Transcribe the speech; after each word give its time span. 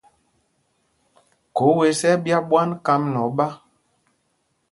Khǒ 1.55 1.67
wes 1.77 1.99
ɛ́ 2.09 2.09
ɛ́ 2.15 2.21
ɓyá 2.23 2.37
ɓwán 2.49 2.69
kám 2.85 3.01
nɛ 3.13 3.19
oɓá. 3.27 3.47